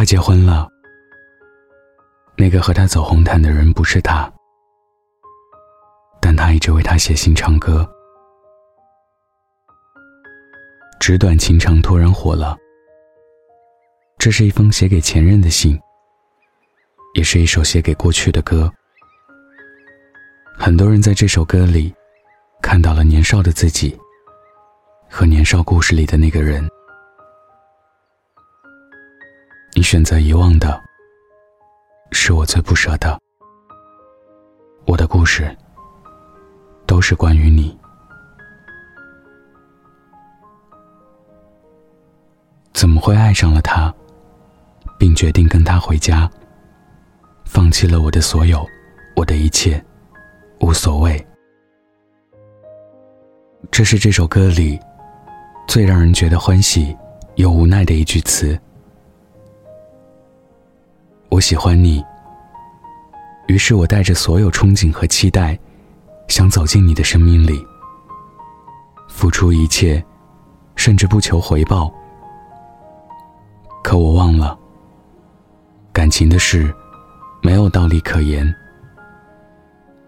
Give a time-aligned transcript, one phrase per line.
[0.00, 0.66] 他结婚了，
[2.34, 4.32] 那个和他走红毯的人不是他，
[6.22, 7.86] 但他一直为他写信唱歌。
[11.00, 12.56] 纸短情长突然火了，
[14.16, 15.78] 这是一封写给前任的信，
[17.12, 18.72] 也是一首写给过去的歌。
[20.56, 21.94] 很多人在这首歌里
[22.62, 23.94] 看到了年少的自己
[25.10, 26.66] 和年少故事里的那个人。
[29.80, 30.78] 你选择遗忘的，
[32.12, 33.18] 是我最不舍的。
[34.84, 35.56] 我的故事
[36.84, 37.74] 都是关于你。
[42.74, 43.90] 怎么会爱上了他，
[44.98, 46.30] 并决定跟他回家，
[47.46, 48.62] 放弃了我的所有，
[49.16, 49.82] 我的一切，
[50.60, 51.26] 无所谓。
[53.70, 54.78] 这是这首歌里
[55.66, 56.94] 最让人觉得欢喜
[57.36, 58.60] 又无奈的一句词。
[61.40, 62.04] 我喜欢你，
[63.46, 65.58] 于是我带着所有憧憬和期待，
[66.28, 67.66] 想走进你的生命里，
[69.08, 70.04] 付出一切，
[70.76, 71.90] 甚至不求回报。
[73.82, 74.54] 可我忘了，
[75.94, 76.70] 感情的事
[77.40, 78.54] 没有道理可言。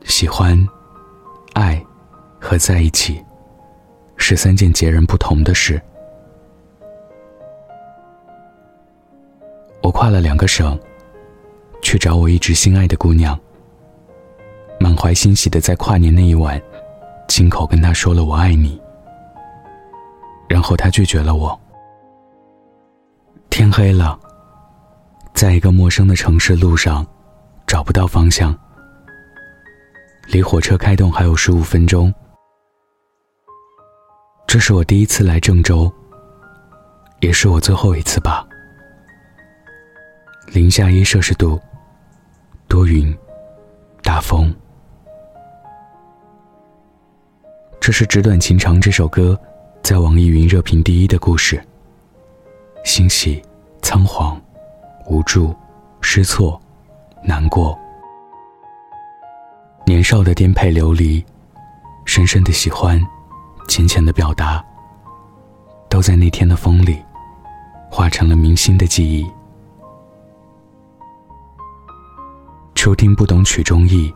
[0.05, 0.55] 喜欢、
[1.55, 1.83] 爱
[2.39, 3.25] 和在一起
[4.19, 5.81] 是三件截然不同的事。
[9.83, 10.79] 我跨了两个省。
[11.93, 13.39] 去找我一直心爱的姑娘，
[14.81, 16.59] 满怀欣喜的在跨年那一晚，
[17.29, 18.81] 亲口跟她说了我爱你。
[20.49, 21.61] 然后她拒绝了我。
[23.51, 24.19] 天黑了，
[25.35, 27.07] 在一个陌生的城市路上，
[27.67, 28.59] 找不到方向，
[30.29, 32.11] 离火车开动还有十五分钟。
[34.47, 35.93] 这是我第一次来郑州，
[37.21, 38.49] 也是我最后一次吧。
[40.55, 41.61] 零下一摄氏度。
[42.73, 43.15] 多云，
[44.03, 44.51] 大风。
[47.79, 49.39] 这是《纸短情长》这首歌
[49.83, 51.63] 在网易云热评第一的故事。
[52.83, 53.43] 欣喜、
[53.83, 54.41] 仓皇、
[55.07, 55.55] 无助、
[56.01, 56.59] 失措、
[57.23, 57.79] 难过，
[59.85, 61.23] 年少的颠沛流离，
[62.07, 62.99] 深深的喜欢，
[63.69, 64.65] 浅浅的表达，
[65.91, 66.97] 都在那天的风里，
[67.91, 69.31] 化成了铭心的记忆。
[72.83, 74.13] 初听不懂曲中意，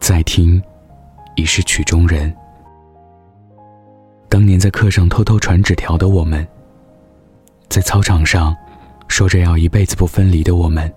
[0.00, 0.58] 再听，
[1.36, 2.34] 已是曲中人。
[4.26, 6.48] 当年在课上偷偷传纸条的我们，
[7.68, 8.56] 在操场上
[9.06, 10.90] 说着要一辈子不分离的我们，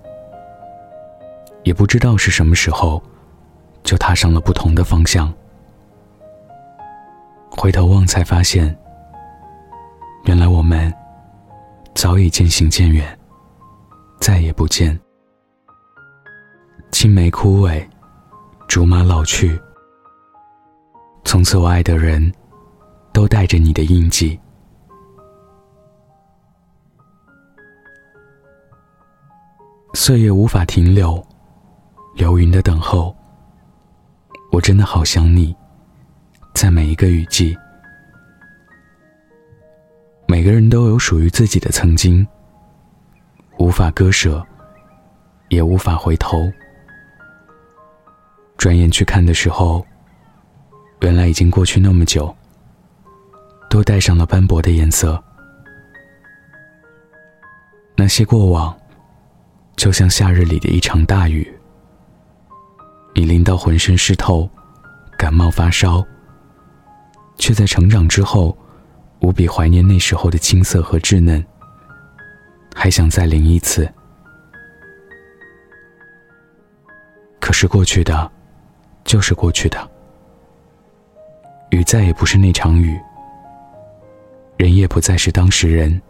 [1.63, 3.03] 也不知道是什么时候，
[3.83, 5.29] 就踏上了不同的方向。
[7.49, 8.73] 回头望，才发现，
[10.23, 10.89] 原来我们
[11.93, 13.19] 早已渐行渐远，
[14.21, 14.97] 再也不见。
[16.91, 17.84] 青梅枯萎，
[18.68, 19.59] 竹马老去。
[21.24, 22.31] 从此，我爱的人，
[23.13, 24.38] 都带着你的印记。
[29.94, 31.25] 岁月无法停留，
[32.13, 33.16] 流云的等候。
[34.52, 35.56] 我真的好想你，
[36.53, 37.58] 在每一个雨季。
[40.28, 42.28] 每个人都有属于自己的曾经，
[43.58, 44.46] 无法割舍，
[45.50, 46.52] 也无法回头。
[48.61, 49.83] 转眼去看的时候，
[50.99, 52.31] 原来已经过去那么久，
[53.72, 55.19] 都带上了斑驳的颜色。
[57.95, 58.77] 那些过往，
[59.75, 61.51] 就像夏日里的一场大雨，
[63.16, 64.47] 你淋到浑身湿透，
[65.17, 66.05] 感冒发烧，
[67.39, 68.55] 却在成长之后，
[69.22, 71.43] 无比怀念那时候的青涩和稚嫩，
[72.75, 73.91] 还想再淋一次。
[77.39, 78.31] 可是过去的。
[79.11, 79.77] 就是过去的，
[81.72, 82.97] 雨再也不是那场雨，
[84.55, 86.02] 人也不再是当事人。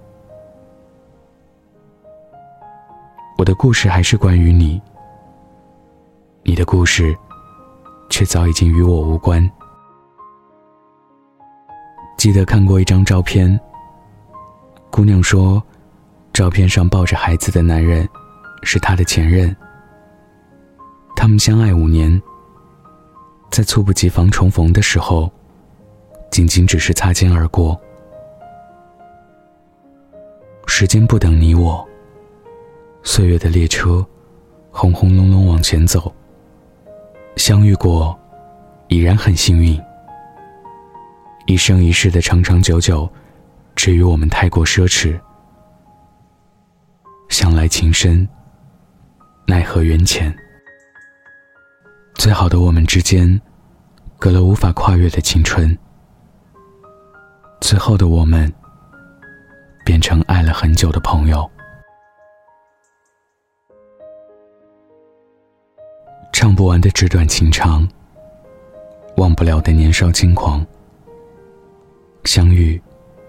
[3.40, 4.80] 我的故事还是关于你，
[6.44, 7.18] 你的故事
[8.08, 9.52] 却早已经与我无关。
[12.20, 13.60] 记得看过一张照片，
[14.92, 15.60] 姑娘说，
[16.34, 18.08] 照片上抱着孩子的男人
[18.62, 19.56] 是她的前任，
[21.16, 22.22] 他们相爱五年。
[23.52, 25.30] 在猝不及防重逢的时候，
[26.32, 27.80] 仅仅只是擦肩而过。
[30.68, 31.86] 时间不等你我，
[33.04, 34.06] 岁月的列车
[34.72, 36.12] 轰轰隆隆往前走。
[37.36, 38.18] 相遇过，
[38.88, 39.78] 已然很幸运。
[41.46, 43.10] 一生一世的长长久久，
[43.76, 45.20] 至于我们太过奢侈。
[47.28, 48.28] 向来情深，
[49.46, 50.34] 奈何缘浅。
[52.22, 53.42] 最好的我们之间，
[54.20, 55.76] 隔了无法跨越的青春。
[57.60, 58.54] 最后的我们，
[59.84, 61.50] 变成爱了很久的朋友。
[66.32, 67.90] 唱不完的纸短情长，
[69.18, 70.64] 忘不了的年少轻狂。
[72.26, 72.80] 相遇，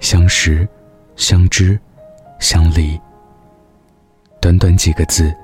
[0.01, 0.69] 相识，
[1.17, 1.81] 相知，
[2.41, 3.01] 相离。
[4.39, 5.35] 短短几个字，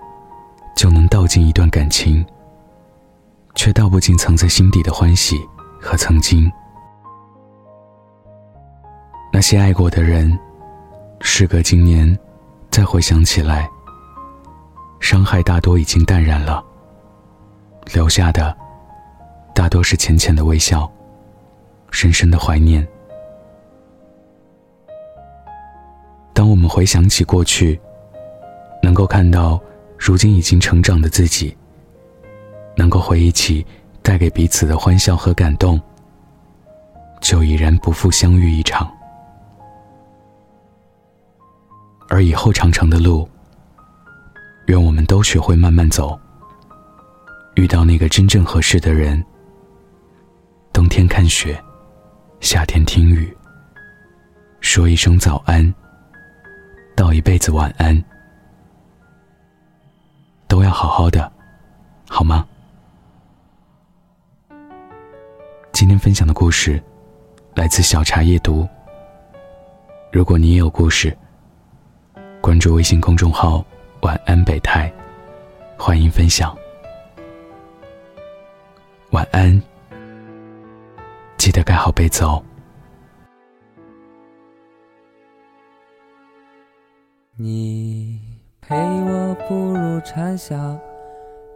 [0.77, 2.23] 就能道尽一段感情，
[3.59, 5.37] 却道不尽藏在心底的欢喜
[5.81, 6.49] 和曾经。
[9.33, 10.39] 那些爱过的人，
[11.23, 12.17] 事隔今年，
[12.71, 13.69] 再回想起来，
[15.01, 16.65] 伤害大多已经淡然了，
[17.93, 18.57] 留下的
[19.53, 20.89] 大多是浅浅的微笑，
[21.91, 22.87] 深深的怀念。
[26.33, 27.81] 当我们回想起过去，
[28.85, 29.61] 能够看到
[29.99, 31.57] 如今已经成长的自己，
[32.79, 33.67] 能够回忆起
[34.03, 35.81] 带给彼此的欢笑和感动，
[37.21, 38.89] 就已然不负相遇一场。
[42.09, 43.29] 而以后长长的路，
[44.69, 46.17] 愿我们都学会慢慢走。
[47.57, 49.23] 遇到那个真正合适的人，
[50.73, 51.61] 冬天看雪，
[52.39, 53.37] 夏天听雨，
[54.61, 55.75] 说一声早安，
[56.95, 58.01] 道一辈子晚安，
[60.47, 61.31] 都要好好的，
[62.09, 62.47] 好吗？
[65.89, 66.79] 今天分享的故事
[67.55, 68.69] 来自小茶夜读。
[70.13, 71.17] 如果你也有故事，
[72.43, 73.65] 关注微信公众号
[74.05, 74.93] “晚安北太”，
[75.81, 76.55] 欢迎分享。
[79.13, 79.63] 晚安，
[81.39, 82.45] 记得盖好被子哦。
[87.35, 88.21] 你
[88.61, 90.79] 陪我步入蝉夏，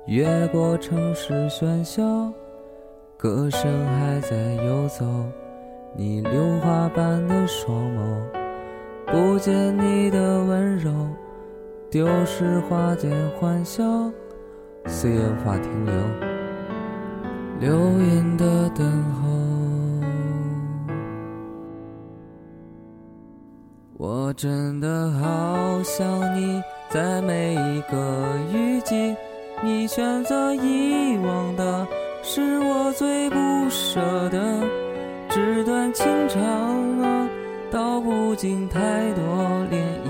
[0.06, 2.32] 越过城市喧嚣，
[3.22, 5.04] 歌声还在游走，
[5.94, 8.02] 你榴花般的双眸。
[9.06, 10.90] 不见你的温柔，
[11.88, 13.84] 丢失花间欢笑，
[14.88, 15.94] 岁月无法停留，
[17.60, 19.28] 流云的等候。
[23.98, 26.04] 我真的好想
[26.34, 26.60] 你，
[26.90, 29.14] 在每一个雨季，
[29.62, 31.86] 你选择遗忘的，
[32.34, 33.36] 是我最不
[33.68, 34.00] 舍
[34.30, 34.40] 的，
[35.28, 36.40] 纸短情长
[37.02, 37.28] 啊。
[37.70, 38.80] 道不尽太
[39.12, 39.22] 多
[39.70, 40.08] 涟漪，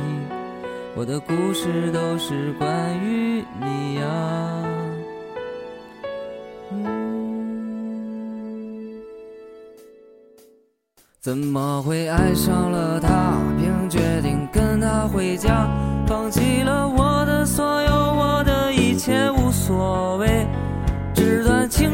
[0.94, 4.04] 我的故事都是关于你呀。
[11.18, 15.68] 怎么会爱上了他，并决定跟他回家，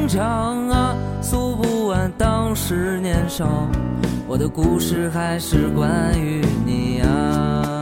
[0.08, 3.68] 长啊，诉不完当时年少。
[4.26, 7.77] 我的故事还是关于你啊。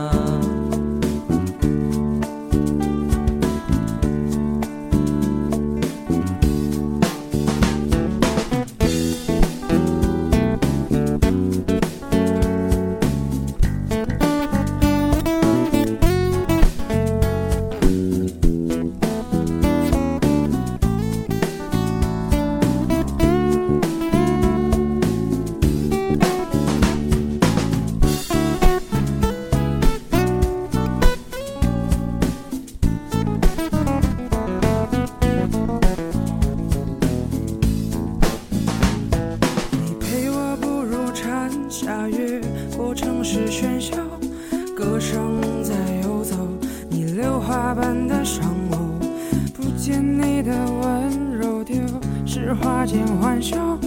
[52.67, 53.79] 花间欢笑，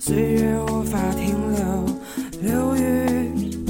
[0.00, 1.84] 岁月无法停留，
[2.40, 3.62] 流云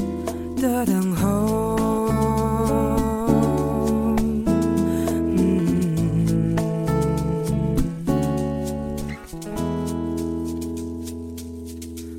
[0.56, 1.76] 的等候。
[5.36, 6.54] 嗯。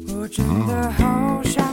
[0.10, 1.73] 我真的好想。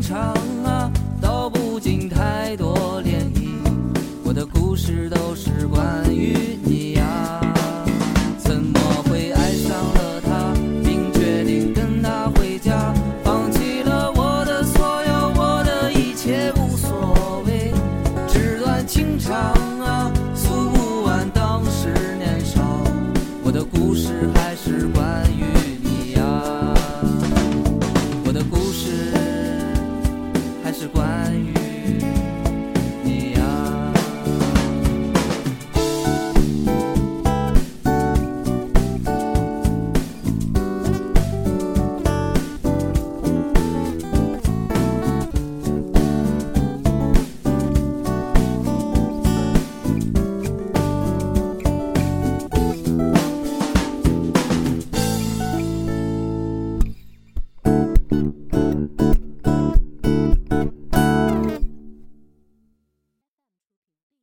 [0.00, 0.90] 长啊
[1.20, 3.50] 道不尽太多涟漪
[4.24, 7.40] 我的故事都是关于你呀
[8.38, 17.70] 怎么会爱上了他并决定跟他回家放弃了我的所有我的一切无所谓。
[18.26, 19.36] 纸短情长
[19.80, 22.62] 啊诉不完当时年少
[23.44, 24.69] 我的故事还是